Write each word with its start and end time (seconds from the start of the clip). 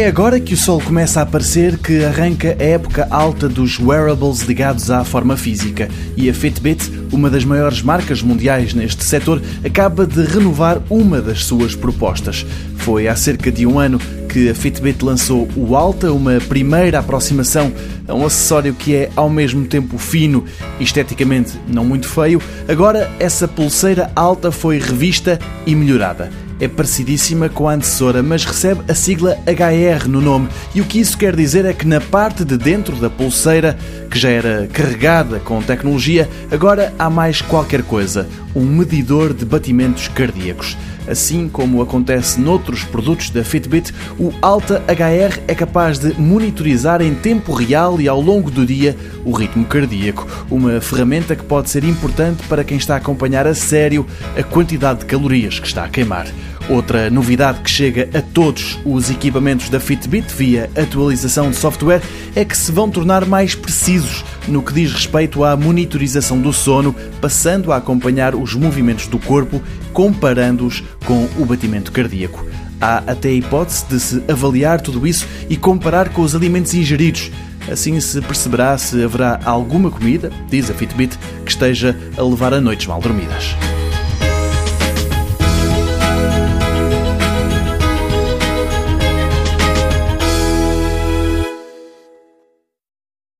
É 0.00 0.06
agora 0.06 0.40
que 0.40 0.54
o 0.54 0.56
sol 0.56 0.80
começa 0.80 1.20
a 1.20 1.24
aparecer 1.24 1.76
que 1.76 2.02
arranca 2.02 2.56
a 2.58 2.64
época 2.64 3.06
alta 3.10 3.46
dos 3.46 3.78
wearables 3.78 4.40
ligados 4.40 4.90
à 4.90 5.04
forma 5.04 5.36
física 5.36 5.90
e 6.16 6.30
a 6.30 6.32
Fitbit, 6.32 6.90
uma 7.12 7.28
das 7.28 7.44
maiores 7.44 7.82
marcas 7.82 8.22
mundiais 8.22 8.72
neste 8.72 9.04
setor, 9.04 9.42
acaba 9.62 10.06
de 10.06 10.22
renovar 10.22 10.80
uma 10.88 11.20
das 11.20 11.44
suas 11.44 11.74
propostas. 11.74 12.46
Foi 12.78 13.08
há 13.08 13.14
cerca 13.14 13.52
de 13.52 13.66
um 13.66 13.78
ano 13.78 14.00
que 14.26 14.48
a 14.48 14.54
Fitbit 14.54 15.04
lançou 15.04 15.46
o 15.54 15.76
Alta, 15.76 16.10
uma 16.14 16.40
primeira 16.48 17.00
aproximação 17.00 17.70
a 18.08 18.14
um 18.14 18.24
acessório 18.24 18.72
que 18.72 18.94
é 18.94 19.10
ao 19.14 19.28
mesmo 19.28 19.66
tempo 19.66 19.98
fino 19.98 20.46
e 20.80 20.82
esteticamente 20.82 21.52
não 21.68 21.84
muito 21.84 22.08
feio. 22.08 22.40
Agora 22.66 23.10
essa 23.18 23.46
pulseira 23.46 24.10
alta 24.16 24.50
foi 24.50 24.78
revista 24.78 25.38
e 25.66 25.74
melhorada 25.74 26.30
é 26.60 26.68
parecidíssima 26.68 27.48
com 27.48 27.68
a 27.68 27.72
antecessora, 27.72 28.22
mas 28.22 28.44
recebe 28.44 28.82
a 28.86 28.94
sigla 28.94 29.38
HR 29.46 30.06
no 30.06 30.20
nome. 30.20 30.48
E 30.74 30.80
o 30.80 30.84
que 30.84 31.00
isso 31.00 31.16
quer 31.16 31.34
dizer 31.34 31.64
é 31.64 31.72
que 31.72 31.86
na 31.86 32.00
parte 32.00 32.44
de 32.44 32.56
dentro 32.56 32.96
da 32.96 33.08
pulseira, 33.08 33.76
que 34.10 34.18
já 34.18 34.28
era 34.28 34.68
carregada 34.72 35.40
com 35.40 35.62
tecnologia, 35.62 36.28
agora 36.50 36.94
há 36.98 37.08
mais 37.08 37.40
qualquer 37.40 37.82
coisa: 37.82 38.28
um 38.54 38.64
medidor 38.64 39.32
de 39.32 39.44
batimentos 39.44 40.06
cardíacos. 40.08 40.76
Assim 41.08 41.48
como 41.48 41.82
acontece 41.82 42.40
noutros 42.40 42.84
produtos 42.84 43.30
da 43.30 43.42
Fitbit, 43.42 43.92
o 44.18 44.32
Alta 44.40 44.82
HR 44.86 45.40
é 45.48 45.54
capaz 45.54 45.98
de 45.98 46.12
monitorizar 46.20 47.02
em 47.02 47.14
tempo 47.14 47.52
real 47.52 48.00
e 48.00 48.06
ao 48.06 48.20
longo 48.20 48.50
do 48.50 48.64
dia 48.64 48.96
o 49.24 49.32
ritmo 49.32 49.64
cardíaco, 49.64 50.26
uma 50.50 50.80
ferramenta 50.80 51.34
que 51.34 51.42
pode 51.42 51.70
ser 51.70 51.82
importante 51.84 52.46
para 52.46 52.62
quem 52.62 52.76
está 52.76 52.94
a 52.94 52.98
acompanhar 52.98 53.46
a 53.46 53.54
sério 53.54 54.06
a 54.38 54.42
quantidade 54.42 55.00
de 55.00 55.06
calorias 55.06 55.58
que 55.58 55.66
está 55.66 55.84
a 55.84 55.88
queimar. 55.88 56.26
Outra 56.70 57.10
novidade 57.10 57.62
que 57.62 57.68
chega 57.68 58.08
a 58.16 58.22
todos 58.22 58.78
os 58.84 59.10
equipamentos 59.10 59.68
da 59.68 59.80
Fitbit 59.80 60.32
via 60.32 60.70
atualização 60.76 61.50
de 61.50 61.56
software 61.56 62.00
é 62.32 62.44
que 62.44 62.56
se 62.56 62.70
vão 62.70 62.88
tornar 62.88 63.26
mais 63.26 63.56
precisos 63.56 64.24
no 64.46 64.62
que 64.62 64.72
diz 64.72 64.92
respeito 64.92 65.42
à 65.42 65.56
monitorização 65.56 66.40
do 66.40 66.52
sono, 66.52 66.94
passando 67.20 67.72
a 67.72 67.76
acompanhar 67.76 68.36
os 68.36 68.54
movimentos 68.54 69.08
do 69.08 69.18
corpo, 69.18 69.60
comparando-os 69.92 70.84
com 71.04 71.28
o 71.36 71.44
batimento 71.44 71.90
cardíaco. 71.90 72.46
Há 72.80 72.98
até 72.98 73.30
a 73.30 73.32
hipótese 73.32 73.86
de 73.86 73.98
se 73.98 74.22
avaliar 74.28 74.80
tudo 74.80 75.04
isso 75.08 75.26
e 75.48 75.56
comparar 75.56 76.10
com 76.10 76.22
os 76.22 76.36
alimentos 76.36 76.72
ingeridos. 76.72 77.32
Assim 77.68 77.98
se 77.98 78.20
perceberá 78.20 78.78
se 78.78 79.02
haverá 79.02 79.40
alguma 79.44 79.90
comida, 79.90 80.30
diz 80.48 80.70
a 80.70 80.74
Fitbit, 80.74 81.18
que 81.44 81.50
esteja 81.50 81.98
a 82.16 82.22
levar 82.22 82.54
a 82.54 82.60
noites 82.60 82.86
mal 82.86 83.00
dormidas. 83.00 83.56